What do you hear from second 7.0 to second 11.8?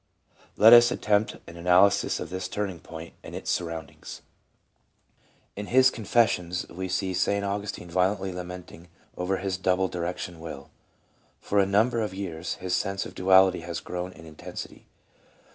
St. Augustine violently lamenting over his double direction will. For a